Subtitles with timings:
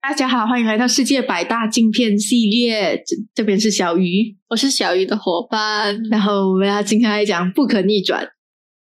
[0.00, 2.96] 大家好，欢迎来到世界百大镜片系列。
[2.96, 6.02] 这这边是小鱼，我是小鱼的伙伴。
[6.10, 8.26] 然后我们要今天来讲不可逆转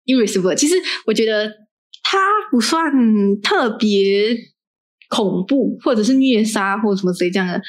[0.06, 0.54] （irreversible）。
[0.54, 0.76] 其实
[1.08, 1.50] 我觉得
[2.04, 2.20] 它
[2.52, 2.92] 不算
[3.42, 4.36] 特别
[5.10, 7.62] 恐怖，或者是虐杀或者什么之类这样的。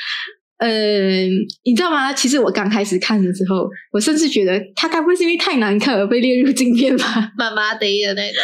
[0.59, 1.27] 呃，
[1.65, 2.13] 你知道吗？
[2.13, 7.33] 其实我刚开始看的时候，我甚至觉得它该不会是因为太难看而被列入镜片吧？
[7.39, 8.43] 妈妈的的那种，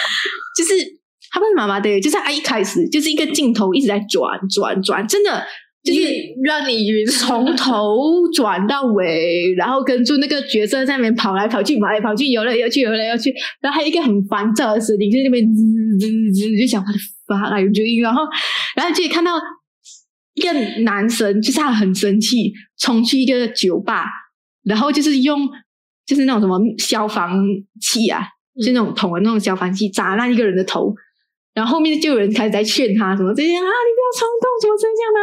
[0.57, 1.00] 就是。
[1.33, 5.43] 他不是麻麻的，就是他一开始就是一个镜头一直在转转转，真的
[5.83, 6.01] 就是
[6.45, 7.97] 让你晕，从头
[8.35, 15.63] 转到尾，然后跟住那个角色在那边跑来跑去，跑来跑去，游来游去，游来游去，然后还有一个很烦躁的声音，就在那边滋
[15.99, 18.23] 滋滋，就想他的发来就音，然后
[18.77, 19.33] 然后就看到
[20.35, 24.05] 一个男生，就是他很生气，冲去一个酒吧，
[24.65, 25.49] 然后就是用
[26.05, 27.43] 就是那种什么消防
[27.81, 28.27] 器啊，
[28.63, 30.93] 就那种桶的那种消防器砸烂一个人的头。
[31.61, 35.21] 然后后面就有人开始在劝他什么这些啊，你不要冲动，怎么这样啊？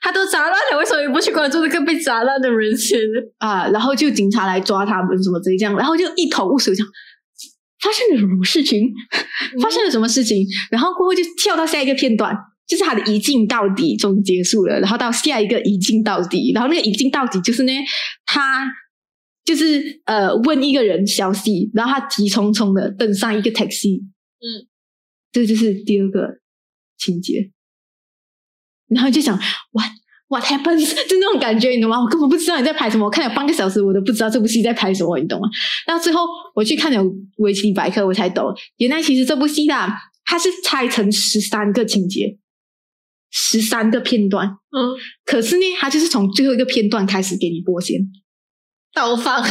[0.00, 3.00] 他都砸烂了，为什么你不去关注那个被砸烂的人先
[3.38, 3.68] 啊？
[3.70, 6.86] 然后就警察来抓他们，什么这样，然后就一头雾水，讲
[7.82, 8.88] 发生了什么事情？
[9.60, 10.46] 发生了什么事情？
[10.70, 12.32] 然后过后就跳到下一个片段，
[12.68, 17.72] 就是他的一镜到底终于结束了，然后到下一个一镜到底，然后那个一镜到底就是呢，
[18.26, 18.64] 他
[19.44, 24.70] 就是呃问一个人消息，然后他急匆匆的登上一个 taxi，嗯。
[25.34, 26.38] 这就是第二个
[26.96, 27.50] 情节，
[28.86, 29.36] 然后就想
[29.72, 29.90] what
[30.28, 32.00] what happens， 就那种感觉，你懂吗？
[32.00, 35.48] 我根本不知道你在拍什么，我看了半个小时，我都不知道这部戏在拍什么，你懂吗？
[35.88, 36.20] 到最后
[36.54, 37.02] 我去看了
[37.38, 39.92] 维基百科，我才懂，原来其实这部戏啊，
[40.24, 42.38] 它是拆成十三个情节，
[43.32, 44.46] 十三个片段。
[44.46, 47.98] 嗯，可是呢，它就是从最后一个片段开始给你播先，
[48.94, 49.44] 倒放，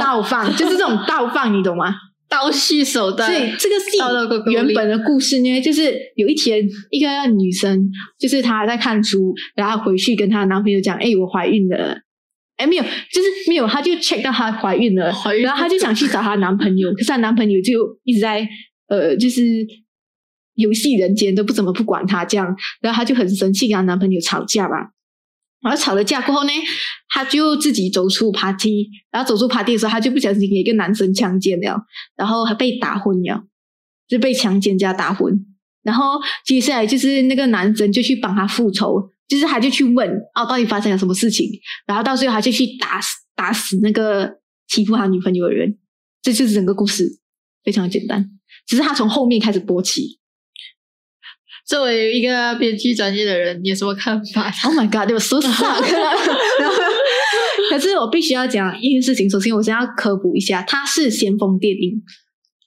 [0.00, 1.94] 倒放，就是这种倒放，你懂吗？
[2.36, 7.88] 倒叙手段，所以这个戏原本的故事呢，就是有一天一个女生，
[8.18, 11.98] 就是她在看书，然后回去跟她男朋友讲：“哎，我怀孕了。”
[12.56, 17.72] 哎，没有，就是没有，她就 check 到她怀孕了， 孕然后她就想去找她男朋友， 可是她男朋友就
[18.04, 18.46] 一直在
[18.88, 19.42] 呃，就是
[20.54, 24.90] 游戏人间都不怎么不管她这样，然后她就很生气，跟她男朋友吵架吧。
[25.66, 26.52] 然后吵了架过后呢，
[27.08, 31.76] 他就自己走出 party，然后走出 party 的时候，他就不小心给一个男生强奸了，
[32.14, 33.42] 然后还被打昏了，
[34.06, 35.44] 就被强奸加打昏。
[35.82, 41.50] 然后接下来就是那个男生就去帮他复仇，就是他就去问哦，到底发生了什么事情？
[41.84, 44.38] 然后到最后他就去打死打死那个
[44.68, 45.76] 欺负他女朋友的人。
[46.22, 47.18] 这就是整个故事，
[47.64, 48.30] 非常的简单，
[48.68, 50.20] 只是他从后面开始播起。
[51.66, 55.78] 作为一个编剧专业的人，你有什么看法？Oh my god，我说实话，
[57.70, 59.28] 可是我必须要讲一件事情。
[59.28, 62.00] 首先，我先要科普一下，它是先锋电影。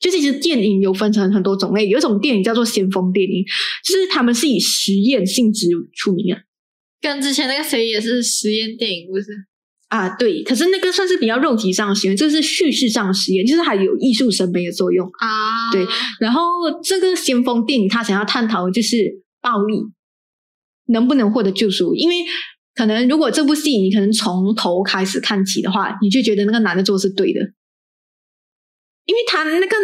[0.01, 3.43] 就是其实电影有分成很多种类，有一种电影叫做先锋电影，
[3.85, 6.41] 就是他们是以实验性质出名的。
[7.01, 9.25] 跟之前那个谁也是实验电影，不是？
[9.89, 15.71] 啊，对，可是那个算是比较肉体上的实验，这是叙事上的实验，就是还有艺术审美的作用啊。
[15.71, 15.83] 对，
[16.19, 16.41] 然后
[16.83, 19.81] 这个先锋电影他想要探讨的就是暴力
[20.89, 22.15] 能不能获得救赎，因为
[22.75, 27.39] 可能如果这部戏你可能从头开始看起的话，你就觉得那个男的做是对的，
[29.05, 29.75] 因为他那个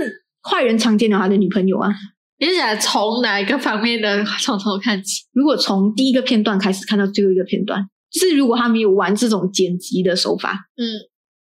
[0.48, 1.90] 坏人强奸了他的女朋友啊。
[2.38, 5.24] 你是想从哪一个方面的从头看起？
[5.34, 7.90] 如果从第一个片段开始看到最后一个片段。
[8.20, 10.88] 就是如果他没有玩这种剪辑的手法，嗯，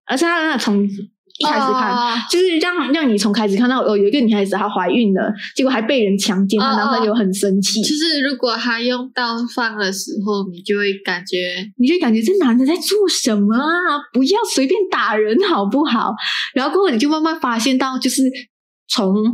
[0.05, 7.81] 而是他从一开始看，就是让让你从开始看到哦，有一个女孩子她怀孕了，结果还被人强奸，她男朋友很生气。
[7.81, 11.37] 就是如果他用倒放的时候，你就会感觉，
[11.77, 13.99] 你就感觉这男的在做什么啊？
[14.13, 16.13] 不要随便打人好不好？
[16.53, 18.23] 然后过后你就慢慢发现到，就是
[18.87, 19.33] 从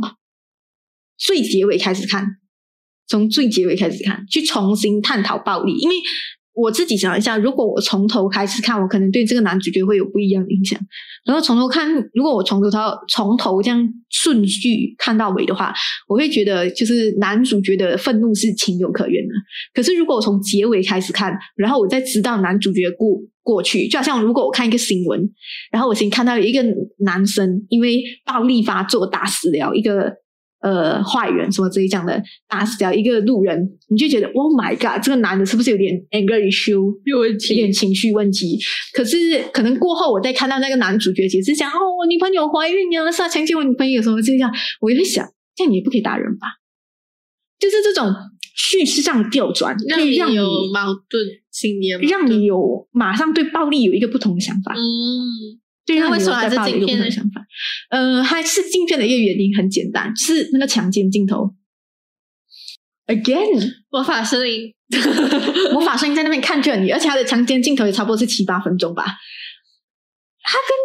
[1.18, 2.26] 最结尾开始看，
[3.06, 5.94] 从最结尾开始看，去重新探讨暴力，因为。
[6.60, 10.76] 我自己想一下，如果我从头开始看，我可能对这个男主角会有不一样的印象。
[11.24, 15.72] 然后从头看，如果我从头到从头这样顺序看到尾的话，
[16.08, 19.34] 我会觉得就是男主角的愤怒是情有可原的。
[19.72, 25.30] 可是如果我从结尾开始看，然后我再知道男主角过过去，就好像如果我看一个新闻，
[25.70, 26.64] 然后我先看到一个
[27.04, 30.12] 男生因为暴力发作打死了一个。
[30.60, 33.56] 呃，坏人什么这一讲的，打死掉一个路人，
[33.88, 38.58] 你就觉得，Oh my god，这个男的是不是有点 anger issue，有问题，有点情绪问题？
[38.92, 39.16] 可是
[39.52, 45.24] 可能过后，我再看到那个男主角解释讲，哦，我女朋友怀孕了，是他强奸我女朋友什么这样，我就会想，
[45.54, 46.48] 这样你也不可以打人吧？
[47.60, 48.12] 就是这种
[48.56, 50.44] 叙事上的调转，可以让你有
[50.74, 51.22] 矛盾
[51.52, 54.74] 心理，让你有马上对暴力有一个不同的想法。
[54.74, 55.60] 嗯。
[55.88, 57.42] 对，为什么还是镜片的想法？
[57.88, 61.54] 呃，还是镜片的一个原因很简单，是那个强奸镜头。
[63.06, 64.74] again，魔法森林，
[65.72, 69.02] 魔法声音在那边看着你，而且他的强奸镜头也差不多是七八分钟吧。
[70.42, 70.76] 他跟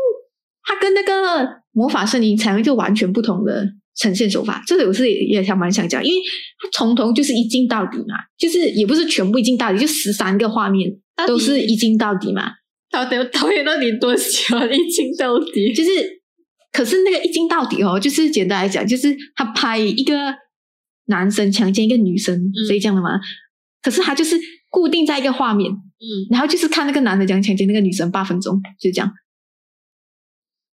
[0.64, 3.68] 他跟那个魔法森林采用一个完全不同的
[3.98, 6.22] 呈现手法，这个我是也也想蛮想讲，因为
[6.62, 10.90] 他从头就是一镜到底嘛，就是也不是全部一镜到底，就十三个画面
[11.28, 12.54] 都是一镜到底嘛。
[12.94, 15.74] 导演导演到底多喜欢一镜到底？
[15.74, 15.90] 就是，
[16.72, 20.34] 可是那个一镜到底哦，就是简单来讲，就是他拍一个
[21.08, 23.20] 男生强奸一个女生，所以这样的嘛。
[23.82, 29.12] 可是他就是固定在一个画面，嗯，然后就是看那个男的讲强奸那个女生八分钟，就这样。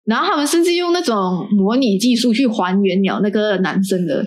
[0.04, 4.24] 然后他们甚至用那种模拟技术去还原了那个男生的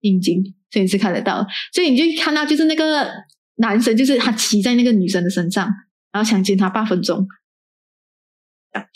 [0.00, 1.46] 阴茎，所以你是看得到。
[1.72, 3.08] 所以你就看到，就是那个
[3.56, 5.68] 男生，就是他骑在那个女生的身上，
[6.14, 7.26] 然后强奸他八分钟。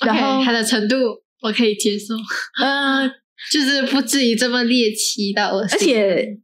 [0.07, 0.95] 然后他的程度
[1.43, 2.15] 我可以接受，
[2.63, 3.09] 呃，
[3.51, 5.77] 就是不至于这么猎奇到恶心。
[5.77, 6.39] 而且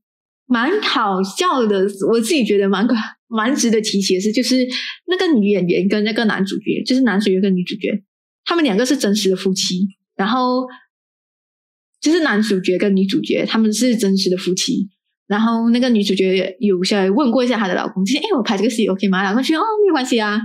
[0.46, 2.94] 蛮好笑的，我自己觉得蛮可
[3.28, 4.66] 蛮值得提起的是，就是
[5.06, 8.02] 那个女演员跟那个男主角，就是男主角跟女主角，
[8.44, 10.66] 他们两个是真实的夫妻，然后
[12.00, 14.90] 就是男主角跟女主角他们是真实的夫妻。
[15.26, 19.24] 然后那个女主角有下来问过一下她的老公，就是哎，我拍这个戏 OK 吗？
[19.24, 20.38] 老公说哦，没有关系啊，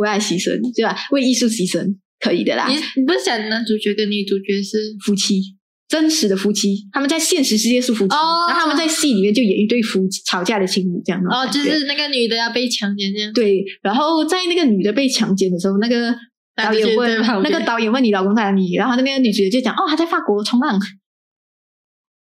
[0.00, 0.96] 为爱牺牲，对吧？
[1.12, 2.66] 为艺术牺牲，可以的啦。
[2.68, 5.40] 你你不是讲男主角跟女主角是夫妻，
[5.88, 13.32] 真实的夫妻，他们在现实世界是夫妻，哦然后他们在戏里面就演一对夫吵架的情侣这样哦，就是那个女的要被强奸这样。
[13.34, 13.62] 对。
[13.82, 16.14] 然后在那个女的被强奸的时候，那个
[16.56, 20.80] 导演问那个导演问你老公在哪里，然后那个女主角就讲哦，他在法国冲浪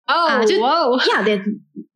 [0.07, 1.41] 哦啊就哇哦 they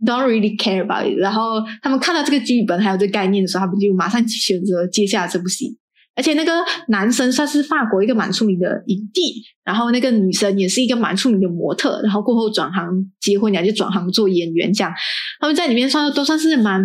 [0.04, 1.18] don't really care about it。
[1.18, 5.78] 然后他们看到这个剧本还有这个概念的时候，他们就马上选择接下这部戏。
[6.16, 6.52] 而且那个
[6.90, 14.92] 男生算是法国一个蛮出名的影帝，然后那个女生也是一个蛮出名的模特，然后过后转行结婚，然后就转行做演员，这样
[15.40, 16.80] 他们在里面算都算是蛮，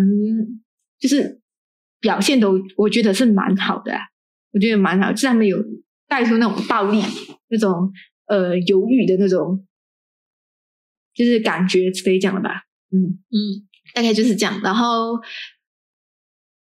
[0.98, 1.40] 就是
[2.00, 3.92] 表现都我觉得是蛮好的、
[4.52, 5.58] 我觉得蛮好，就是他们有
[6.08, 7.00] 带出那种暴力、
[7.50, 7.92] 那种
[8.26, 9.64] 呃犹豫的那种，
[11.14, 14.60] 就是感觉可以讲了吧，嗯，嗯，大概就是这样。
[14.62, 15.18] 然后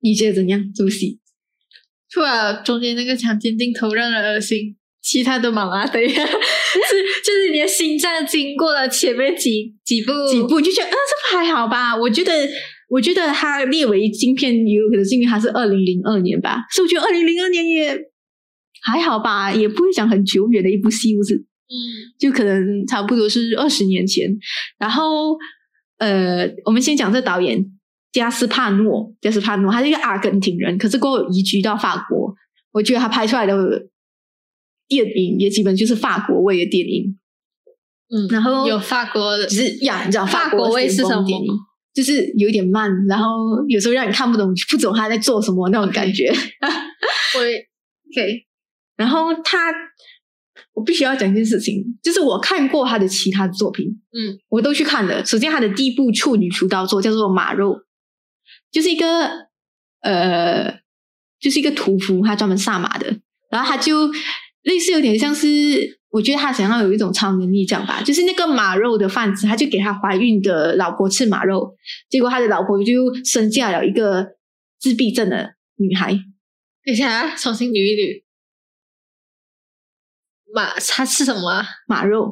[0.01, 0.71] 你觉得怎样？
[0.73, 1.19] 这部戏？
[2.09, 6.09] 除了中间那个强奸镜头让人恶心，其他都麻麻的呀。
[6.29, 11.95] 是就是你的心脏经过了前面几几步几步就觉得，啊，这部还好吧？
[11.95, 12.31] 我觉得，
[12.89, 17.97] 我觉得它列为晶片，也有可能是因为它是二零零二年吧，所以我觉得二零零二年也
[18.83, 21.35] 还好吧，也不会讲很久远的一部戏，不是？
[21.35, 24.29] 嗯就可能差不多是二十年前。
[24.77, 25.35] 然后，
[25.97, 27.65] 呃，我们先讲这导演
[28.11, 32.35] 加斯帕诺，加斯帕诺，他是一个阿根廷人，可是过后移居到法国。
[32.71, 33.53] 我觉得他拍出来的
[34.87, 37.17] 电影也基本就是法国味的电影。
[38.09, 41.47] 嗯，然后有法国的只是呀，你知道法国国味是什么电影，
[41.93, 46.29] 就是有一点慢，然后有时候让你看不懂，不懂他在做什么那种感觉。
[47.35, 48.45] 我 OK，
[48.97, 49.71] 然后他，
[50.73, 55.23] 我必须要讲一件事情，就是我看过他的其他作品，嗯，我都去看了。
[55.23, 57.75] 首先，他的第一部处女出道作叫做《马肉》，
[58.71, 59.29] 就是一个
[60.01, 60.79] 呃，
[61.39, 63.19] 就是一个屠夫，他专门杀马的。
[63.51, 64.11] 然后他就
[64.63, 65.47] 类似有点像是，
[66.09, 71.75] 我觉得他想要有一种超能力这样吧，就是那个马肉的贩子，他就给他怀孕的老婆吃马肉，
[72.09, 74.25] 结果他的老婆就生下了一个
[74.79, 76.13] 自闭症的女孩。
[76.83, 78.23] 等一下啊，重新捋一捋。
[80.53, 81.65] 马他吃什么啊？
[81.87, 82.25] 马肉，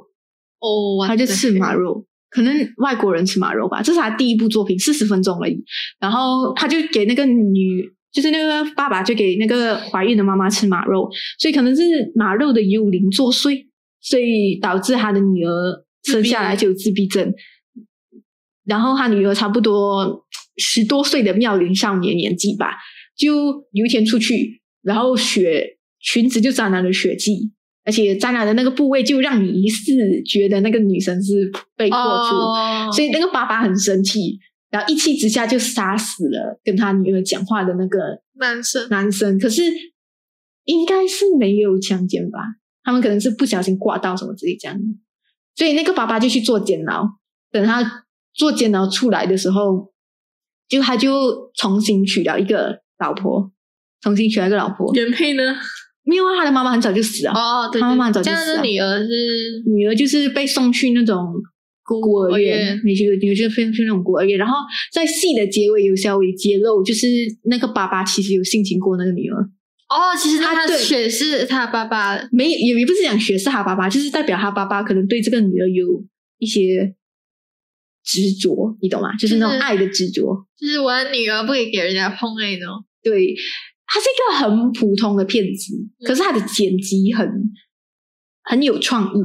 [0.60, 3.82] 哦，他就吃马肉，可能外国人吃马肉吧。
[3.82, 5.64] 这是他第一部作品，四十分钟而已。
[6.00, 11.10] 然后他就给那个女，就是那个爸爸就给那个怀孕的妈妈吃马肉，
[11.40, 11.82] 所以可能是
[12.16, 13.66] 马肉的幽灵作祟，
[14.00, 17.34] 所以导致他的女儿生下来就有自闭症。
[18.64, 20.26] 然后他女儿差不多
[20.58, 22.76] 十多岁的妙龄少年年纪吧，
[23.18, 27.52] 就有一天出去，然后血裙子就沾染了血迹，
[27.84, 29.94] 而且沾染的那个部位就让你疑似
[30.26, 39.40] 觉得那个女生是被迫出，哦，所以那个爸爸很生气，然后一气之下就杀死了跟他女儿讲话的那个男生男生。
[39.40, 39.64] 可是
[40.66, 42.40] 应该是没有强奸吧？
[42.84, 44.84] 他们可能是不小心挂到什么之类这样的，
[45.56, 47.06] 所以那个爸爸就去做监牢。
[47.52, 49.92] 等他做监牢出来的时候，
[50.70, 53.52] 就他就重新娶了一个老婆，
[54.02, 54.94] 重新娶了一个老婆。
[54.94, 55.44] 原配呢？
[56.04, 58.58] 没有啊，他的妈妈很早就死了，哦，对，他妈妈很早就死了。
[58.58, 61.34] 的女儿是女儿就是被送去那种
[61.84, 64.56] 孤儿院院，女婿女婿被送去那种孤儿院，然后
[64.92, 67.08] 在戏的结尾有稍微揭露，就是
[67.44, 69.38] 那个爸爸其实有性侵过那个女儿，
[69.90, 70.78] 哦，其实他他对。
[70.78, 72.20] 血是他爸爸。
[72.32, 75.86] 没也也不是讲血是他爸爸，就是代表他爸爸可能对这个女儿有
[76.40, 76.96] 一些
[78.04, 79.16] 执着，你懂吗？
[79.18, 80.48] 就是那种爱的执着。
[80.58, 82.84] 就是我的女儿不可以给人家碰那种。
[83.04, 83.36] 对，
[83.92, 85.74] 它是一个很普通的片子，
[86.06, 87.30] 可是它的剪辑很
[88.44, 89.22] 很有创意。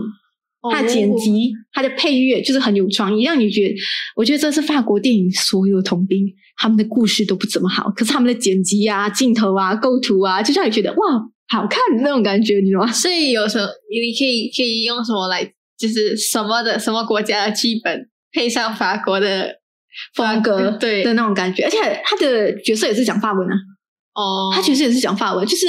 [0.68, 3.74] 它的剪辑、它的配乐就是很有创意，让你觉得，
[4.16, 10.96] 我觉得这是法国电影所有同兵他们的故事都不怎么好，可是他们的剪辑啊、镜头啊、构图啊，就让你觉得哇，
[11.46, 12.90] 好看那种感觉，你知道吗？
[12.90, 15.44] 所以有时候你可以可以用什么来，
[15.78, 19.60] 就是什么的什么国家的剧本配上法国的
[20.16, 23.54] 风格，对的那种感觉，而且他的角色也是讲法文啊，
[24.16, 25.66] 哦，他其实也是讲法文，就是。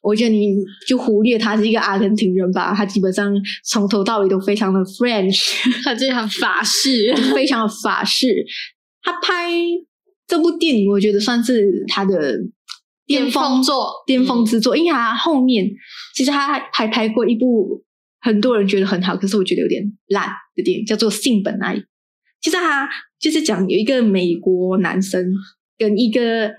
[0.00, 0.54] 我觉得你
[0.86, 3.34] 就忽略他是一个阿根廷人吧，他基本上
[3.64, 8.32] 从头到尾都非常的 French， 他就很法式，非常的法式。
[9.02, 9.50] 他拍
[10.26, 12.38] 这部电影，我觉得算是他的
[13.06, 15.68] 巅峰作、巅峰之作，因为他后面
[16.14, 17.84] 其实他还拍过一部
[18.20, 21.74] 很多人觉得很好，可是我觉得有点烂的电影，叫做《性本爱》。
[22.40, 25.26] 其实他就是讲有一个美国男生
[25.76, 26.52] 跟一个。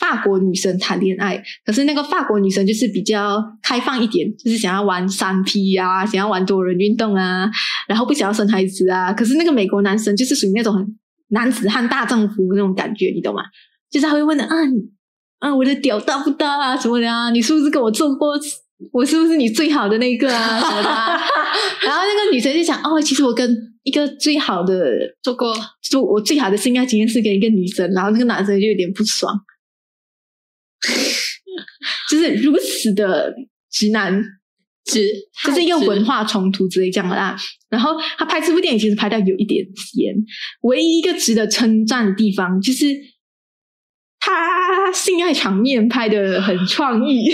[0.00, 7.48] 法国女生谈恋爱，可是那个法国女生就是比较开放一点，就是想要玩三 P 啊，想要玩多人运动啊，
[7.86, 9.12] 然后不想要生孩子啊。
[9.12, 13.42] 可是那个美国男生就是属于那种很男子汉大丈夫那种感觉，你懂吗？
[13.90, 14.56] 就是他会问的啊，
[15.40, 17.30] 啊，我的屌大不大啊什么的啊？
[17.30, 18.34] 你是不是跟我做过？
[18.92, 20.88] 我是不是你最好的那个啊什么的？
[21.84, 24.74] 然后那个女生就想，哦，其实我跟一个最好的
[25.22, 29.38] 做过，做我最好的性爱经验是跟一个女生，然后那个男生就有点不爽。
[32.10, 33.32] 就是如此的
[33.70, 34.22] 直男，
[34.84, 35.08] 直
[35.44, 37.36] 就是一个文化冲突之类这样啦。
[37.68, 40.14] 然后他拍这部电影其实拍到有一点甜，
[40.62, 42.86] 唯一一个值得称赞的地方就是
[44.18, 47.30] 他性爱场面拍的很创意，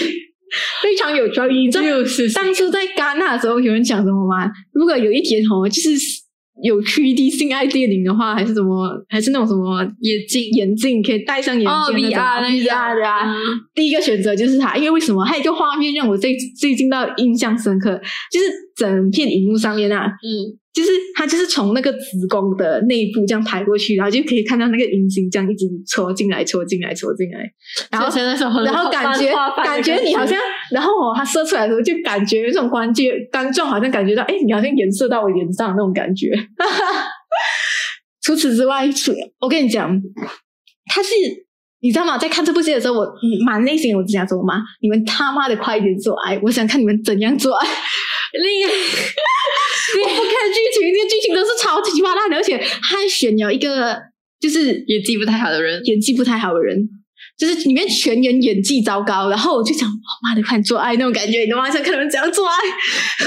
[0.83, 1.71] 非常有创意。
[1.71, 4.51] 就是当初在戛纳的时候，有人讲什么吗？
[4.73, 6.26] 如果有一天哦，就是。
[6.63, 13.35] 有 3D 性爱电影的话，还是什么，还是那种什么眼镜，眼镜可以戴上眼镜那种 VR 的啊。
[13.75, 15.25] 第一个选择就是它，因为为什么？
[15.25, 18.01] 还有一个画面让我最最近到印象深刻，
[18.33, 18.47] 就是
[18.77, 20.59] 整片荧幕上面啊，嗯。
[20.77, 27.51] 就是它就是从那个子宫的内部这样排过去，然后就可以看到那个阴茎这样一直戳进来、戳进来、戳进来，
[27.91, 29.33] 然后然后感觉
[29.65, 30.39] 感觉你好像，
[30.73, 36.31] 然后哦，他射出来的时候就感觉有一种关节观众好像感觉到，哎，你好像颜射到我脸上那种感觉。
[38.23, 39.91] 除此之外，除我跟你讲，
[40.93, 41.11] 他是
[41.81, 42.19] 你知道吗？
[42.19, 43.07] 在看这部戏的时候，我
[43.45, 47.67] 满内心我只想说嘛，你们他妈的快一点做爱，我想看你们怎样做爱。
[47.67, 48.71] 厉害！
[50.03, 53.97] 我不看剧情，这些剧情都是超级巴烂的，而且他还选了一个
[54.41, 56.77] 就是演技不太好的人，演技不太好的人，
[57.37, 59.29] 就是里面全员演技糟糕。
[59.29, 59.89] 然后我就想，
[60.23, 61.71] 妈的，快做爱那种感觉，你懂吗？
[61.71, 62.55] 想看他们怎样做爱。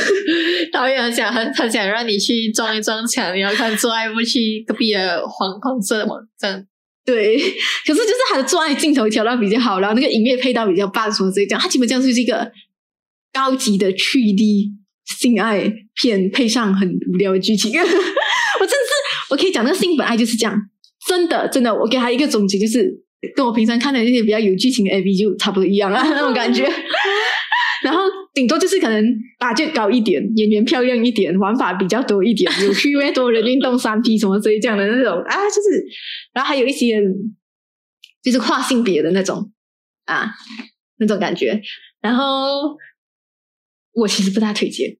[0.71, 6.65] 导演很想很很想让你去撞一撞墙，你要看做爱不去隔壁的黄黄色网站。
[7.05, 12.51] 对，可是就是他的做爱镜头调到比较好，然后那个音乐配到比较棒，什么这样，他基本上就是一个
[13.33, 14.73] 高级的去 D。
[15.17, 18.85] 性爱片配上很无聊的剧情， 我真是
[19.31, 20.55] 我可以讲那个性本爱就是这样，
[21.07, 23.01] 真的真的，我给他一个总结，就是
[23.35, 26.63] 跟我平常看的那些比较有剧情的 A V 就差不多一样啊 那种感觉。
[27.83, 28.01] 然后
[28.33, 29.03] 顶多就是可能
[29.38, 35.85] 打就高一点，演员漂亮一点，玩法比较多一点， 有趣味多人运动三 P 什么之类这样的那种啊，就是，
[36.33, 37.01] 然后还有一些
[38.21, 39.51] 就是跨性别的那种
[40.05, 40.31] 啊
[40.97, 41.61] 那种感觉，
[42.01, 42.77] 然后。
[43.91, 44.95] 我其实不大推荐，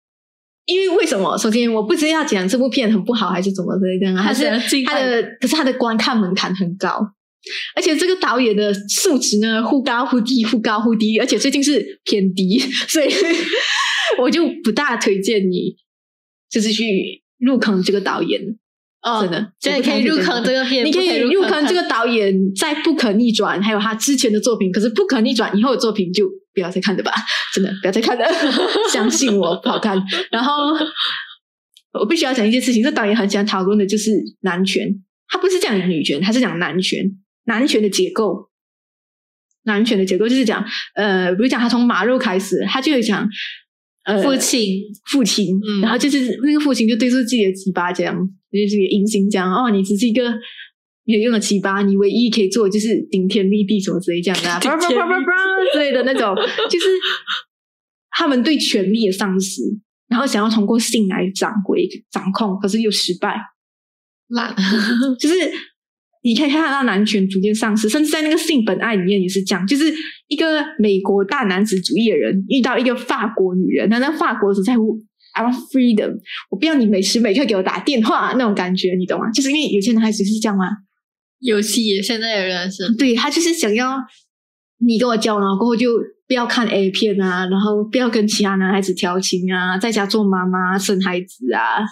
[0.66, 1.38] 因为为什么？
[1.38, 4.44] 首先，我不知道讲这部片很不好，还是怎么的这样，还是
[4.84, 7.00] 它的，可是它的观看门槛很高，
[7.76, 13.10] 而且这个导演的素质呢，忽高忽低，忽高忽低，而且最近是偏低， 所以
[14.20, 15.76] 我就不大推荐你，
[16.50, 18.42] 就是去入坑这个导演。
[19.02, 27.14] 哦，真的，真的可以入坑这个片，你可以入坑这个导演，在不可逆转，还有他之前的作品，可是不可逆转以后的作品就不要再看了吧，
[27.54, 28.26] 真的不要再看了，
[28.92, 29.98] 相信我不好看。
[30.32, 30.54] 然后
[31.94, 34.94] 我必须要讲一件事情，这导演很喜欢讨论的就是男权，
[35.30, 37.06] 他不是讲女权，他是讲男权，
[37.50, 38.50] 男权的结构，
[39.64, 40.64] 男权的结构就是讲，
[40.94, 43.28] 呃，比如讲他从马肉开始，他就会讲，
[44.06, 48.16] 呃，父亲，父亲，然后就是那个父亲就对着自己的鸡巴这样。
[48.52, 50.24] 就是个阴形讲哦，你只是一个
[51.04, 55.34] 有用的奇葩，你唯一可以做的就是顶天立地什么之类这样的，叭叭叭叭叭
[55.74, 56.36] 之类的那种，
[56.70, 56.88] 就是
[58.10, 59.62] 他们对权力的丧失，
[60.08, 63.38] 然后想要通过性来掌回掌控，可是又失败。
[64.30, 64.56] 烂，
[65.20, 65.36] 就是
[66.22, 69.94] 你可以看到男权逐渐丧失，甚至在那个性本爱里面也是这样，就是
[70.28, 75.00] 一个美国大男子主义的人遇到一个法国女人，那那法国只在乎。
[75.32, 76.18] I want freedom，
[76.50, 79.30] 我不要你每时每刻给我打电话那种感觉，你懂吗？
[79.30, 80.66] 就是因为有些男孩子是这样吗？
[81.40, 83.96] 游戏现在的人是，对他就是想要
[84.80, 85.88] 你跟我交往过后就
[86.28, 91.86] 不要看 A 片啊，然后不要跟其他男孩子调情啊，在家做妈妈生孩子啊，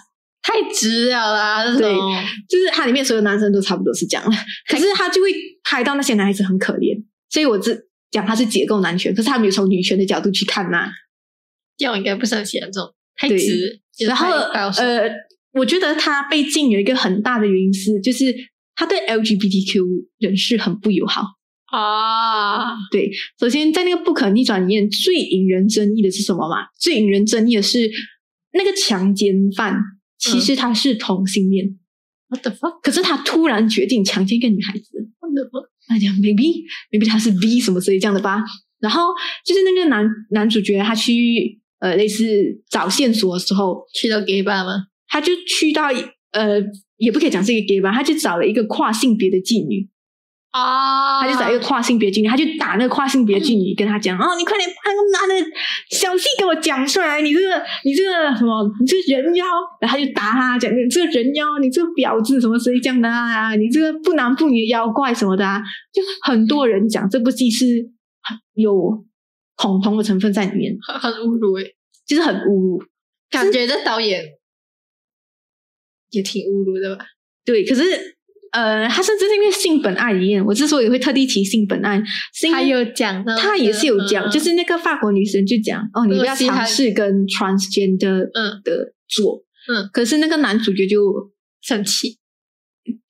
[0.48, 1.66] 太直了啦！
[1.66, 2.00] 这对种
[2.48, 4.24] 就是它里面所有男生都差不多是这样，
[4.70, 5.30] 可是他就会
[5.62, 6.98] 拍到那些男孩子很可怜，
[7.30, 7.78] 所以我只
[8.12, 10.90] 讲他是解构男权，可是他没有从女权的角度去看呐、
[11.76, 13.82] 这样应该不是很喜欢这种，太直。
[14.08, 15.12] 然后呃，
[15.52, 18.34] 我觉得他被禁有一个很大的原因是，就是
[18.74, 19.84] 他对 LGBTQ
[20.20, 21.24] 人士很不友好。
[21.66, 26.68] 啊，对，首先在那个不可逆转里面，最引人争议的是什么嘛？
[26.80, 27.92] 最引人争议的是
[28.54, 29.76] 那个强奸犯，
[30.18, 31.78] 其实他是同性恋
[32.30, 32.80] ，what the fuck？
[32.82, 34.90] 可是他突然决定强奸一个女孩子。
[35.20, 35.70] what the fuck？
[35.88, 38.44] 他讲 maybe maybe 他是 B 什么之类这样的吧。
[38.80, 39.14] 然后
[39.46, 42.26] 就是那个男男主角他去呃类似
[42.70, 44.88] 找线索的时候，去到 gay bar 吗？
[45.08, 45.88] 他就去到
[46.32, 46.62] 呃
[46.98, 49.88] 也不可以讲是一个 gay bar，，他就找了一个跨性别的妓女，
[50.52, 55.52] 啊他就找一个跨性别妓女，他就打那个跨性别妓女，跟他讲哦，你快点把那个男的
[55.92, 59.46] 小戏给我讲出来，你这个你这个什么，你这个人妖，
[59.82, 65.62] 然后他就打他讲你这个人妖，你这个婊子什么谁讲的啊，你这个不男不女的妖怪什么的啊，
[65.94, 67.66] 就很多人讲这部戏是
[68.54, 69.06] 有
[69.56, 71.76] 恐同的成分在里面， 很很侮辱诶，
[72.06, 72.84] 就是很侮辱。
[73.30, 74.24] 感觉这导演
[76.12, 77.06] 也挺侮辱的吧？
[77.44, 78.17] 对，可是
[78.52, 82.02] 呃，他甚至是因为性本爱一样，我之所以会特地提性本爱，
[82.34, 84.32] 是因为他有讲到，他也是有讲，嗯。
[84.32, 88.62] 就是那个法国女生就讲哦，你不要尝试跟 transgender 嗯。
[88.64, 92.18] 的做，嗯，可是那个男主角就生气，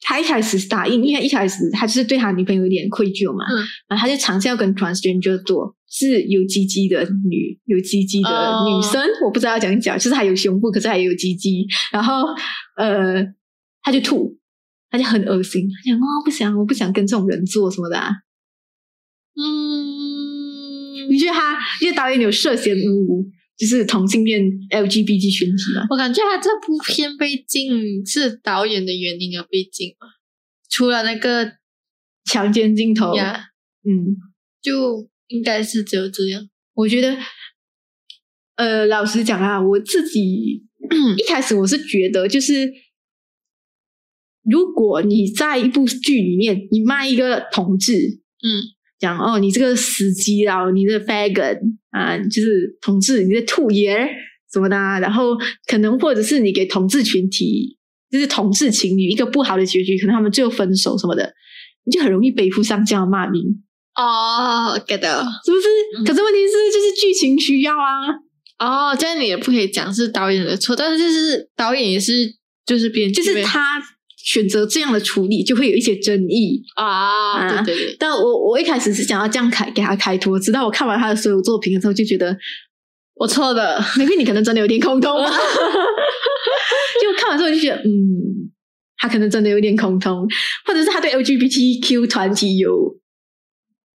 [0.01, 12.23] 他一开始是答应，因为一开始他就是对他女朋友有点愧疚嘛，嗯，然后他就尝试要跟 transgender 做，是有鸡鸡的女，有鸡鸡的哦女生，我不知道要讲讲，就是还有胸部，可是还有鸡鸡，然后
[12.75, 13.23] 呃，
[13.81, 14.37] 他就吐，
[14.89, 18.11] 他就很恶心，他讲哦不想，我不想跟这种人做什么的、啊，
[19.35, 20.07] 嗯。
[21.09, 23.25] 你觉得他，因为导演有涉嫌侮辱，
[23.57, 25.87] 就是同性恋 LGBT 群体嘛？
[25.89, 30.07] 我感觉他这部片被禁是导演的原因而被禁嘛，
[30.69, 31.53] 除了那个
[32.25, 33.41] 强奸镜头，呀，
[33.85, 34.17] 嗯，
[34.61, 36.49] 就应该是只有这样。
[36.73, 37.17] 我觉得，
[38.57, 40.65] 呃，老实讲啊，我自己
[41.17, 42.69] 一开始我是觉得，就是
[44.49, 48.47] 如果你在一部剧里面，你卖一个同志，嗯，
[48.99, 51.59] 讲哦，你这个死基佬，你这 faggot
[51.91, 54.09] 啊，就是同志，你这兔爷儿
[54.51, 55.35] 什么的啊、然后
[55.67, 57.77] 可能或者是你给同志群体，
[58.09, 61.33] 就是同志情侣一个不好的结局，可能他们最后分手什么的，
[61.85, 63.43] 你就很容易背负上这样的骂名，
[63.95, 65.21] 哦，get 到。
[65.45, 65.67] 是不是？
[65.97, 68.07] 嗯可是问题是，就是剧情需要啊。
[68.59, 72.13] 哦，这样你也不可以讲是导演的错，但是就是导演也是
[72.65, 73.79] 就是编剧就是他
[74.27, 76.61] 选择这样的处理，就会有一些争议。
[76.75, 82.37] 啊，啊对对对，但我我一开始是想要这样开给他开脱，直到我看完他的所有作品的时候，就觉得
[83.15, 85.31] 我错了， maybe 你可能真的有点空洞吧。
[87.01, 88.51] 就看完之后就觉得，嗯，
[88.97, 90.27] 他可能真的有点空洞，
[90.65, 92.97] 或者是他对 LGBTQ 团体有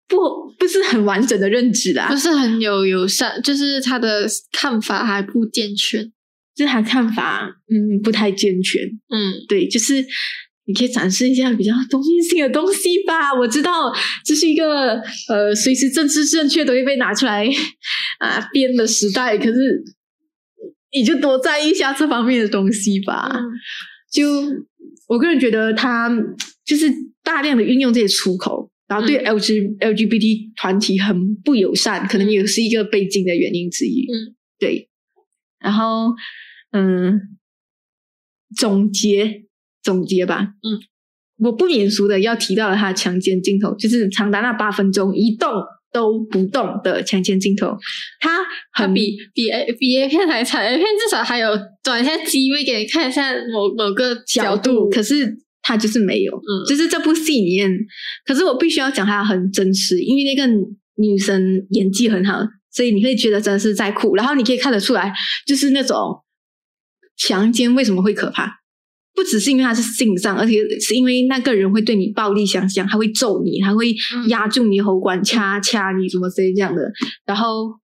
[0.09, 0.17] 不
[0.59, 6.11] 不是很完整的认知啦不，是很有友善，就是他的看法还不健全。
[6.55, 8.83] 就是他看法嗯不太健全。
[9.09, 10.05] 嗯，对，就是
[10.67, 13.33] 你可以展示一下比较多面性的东西吧。
[13.39, 13.93] 我知道
[14.25, 17.47] 这是一个呃，随时政治正确都会被拿出来
[18.21, 19.83] 啊编的时代，可是
[20.93, 23.31] 你就多在意一下这方面的东西吧。
[23.35, 23.43] 嗯
[24.13, 24.29] 就
[25.09, 26.11] 我个人觉得他
[26.67, 26.87] 就是
[27.25, 28.71] 大量的运用这些出口。
[28.89, 34.03] 然后对 L G L G B T 团体很不友善，可能也是一个被禁的原因之一。
[34.03, 34.91] 嗯，对。
[35.63, 36.13] 然后，
[36.73, 37.21] 嗯，
[38.57, 39.45] 总结
[39.83, 40.81] 总结吧，嗯，
[41.39, 45.51] 我不免俗的要提到了他的强奸镜头，就是长达那八分钟一动
[45.93, 47.77] 都不动的强奸镜头，
[48.21, 48.39] 他
[48.73, 51.51] 很他比比 A 比 A 片还惨，A 片至少还有
[51.83, 57.71] 转一下机位给你看一下某某个角度，可是他就是没有，嗯就是这部戏里面，
[58.25, 60.47] 可是我必须要讲他很真实，因为那个
[60.97, 62.39] 女生演技很好，
[62.73, 65.13] 所以你会觉得真的是在哭，然后你可以看得出来，
[65.47, 66.23] 就是那种
[67.17, 68.61] 强奸为什么会可怕，
[69.15, 76.83] 不只是因为他是性上，而且是因为那个人会对你暴力相向，他会揍你，他会嗯压住你喉管，掐掐你什么之类这样的，
[77.25, 77.81] 然后。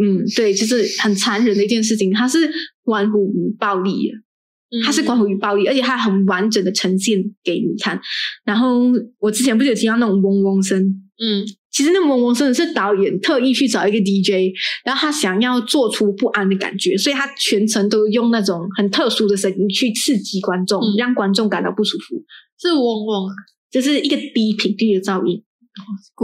[0.00, 2.48] 嗯，对，就是很残忍的一件事情，它是
[2.84, 8.00] 关乎于暴力的，嗯它是关乎于暴力，而且它很完整的呈现给你看。
[8.44, 8.84] 然后
[9.18, 10.80] 我之前不是有听到那种嗡嗡声，
[11.18, 11.44] 嗯
[11.80, 14.52] 其实那萌萌真的是导演特意去找一个 DJ，
[14.84, 20.92] 然后他想要做出不安的感觉，所以他全程都用那种很特殊的声音去刺激观众，嗯。
[20.98, 22.22] 让观众感到不舒服。
[22.60, 23.32] 是嗡嗡啊，
[23.70, 25.42] 就是一个低频率的噪音，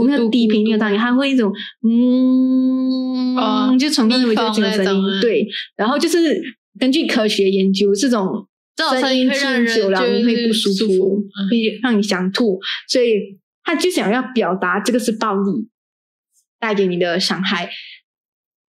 [0.07, 1.51] 那个低频率的噪音，它会一种
[1.83, 6.39] 嗯，哦就从那里就这种声音对，然后就是
[6.79, 11.49] 根据科学研究，这种这种声音听久了会不舒舒服嗯。
[11.49, 15.67] 会让你想吐，所以他就想要表达这个是暴力
[16.57, 17.65] 带给你的伤害，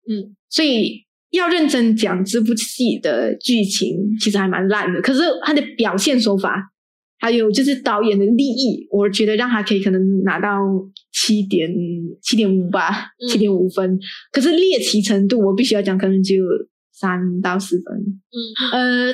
[0.09, 5.01] 嗯，所以要认真讲这部戏的剧情，其实还蛮烂的。
[5.01, 6.71] 可是他的表现手法，
[7.19, 10.57] 还有就是导演的立意，我觉得让他可以可能拿到
[11.11, 11.69] 七点
[12.21, 13.99] 七点五吧，嗯七点五分。
[14.31, 16.45] 可是猎奇程度，我必须要讲，可能只有
[16.93, 17.93] 三到四分。
[18.31, 19.13] 嗯呃，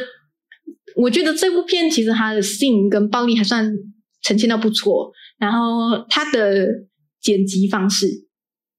[0.97, 3.75] 我觉得这部片其实它的性跟暴力还算
[4.21, 5.11] 呈现到不错，
[5.43, 6.65] 然后他的
[7.19, 8.07] 剪辑方式、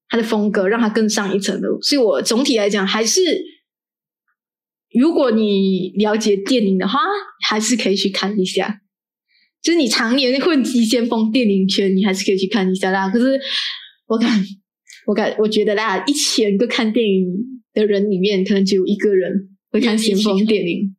[0.09, 3.21] 他的风格让他更上一层楼，所以我总体来讲还是，
[4.99, 6.97] 如果你了解电影的话，
[7.47, 8.81] 还是可以去看一下。
[9.61, 13.11] 就是你常年混迹先锋电影圈，你还是可以去看一下啦。
[13.11, 13.39] 可是
[14.07, 14.43] 我感，
[15.05, 17.27] 我感，我觉得啦，一千个看电影
[17.75, 19.31] 的人里面，可能只有一个人
[19.69, 20.95] 会看先锋电影。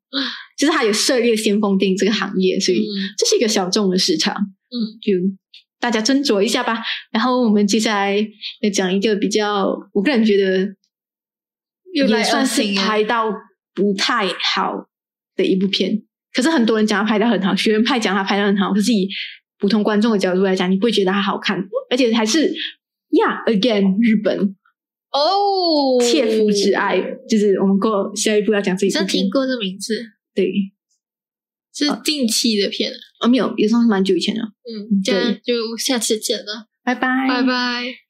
[0.57, 4.33] 就是他有涉猎先锋电影这个行业，所以嗯这是一个小众的市场。
[4.35, 5.13] 嗯，就
[5.87, 6.83] 大家斟酌一下吧。
[7.13, 8.17] 然后我们接下来
[8.61, 10.75] 要讲一个比较，我个人觉得
[11.93, 13.33] 也算是拍到
[13.73, 14.89] 不太好
[15.37, 16.03] 的一部片。
[16.33, 19.09] 可是很多人讲他拍的很好，学院派讲他拍的很好，可是以
[19.59, 21.57] 普通观众的角度来讲，你不会觉得它好看，
[21.89, 24.37] 而且还是呀、again 日本
[25.13, 29.31] 哦，切肤之爱，就是我们过下一步要讲这一部片好像听。
[29.31, 29.95] 过这名字，
[30.35, 30.53] 对，
[31.77, 34.41] 是近期的片，哦没有，也算是蛮久以前的。
[34.41, 38.06] 嗯，这样就下次见了，拜拜，拜拜。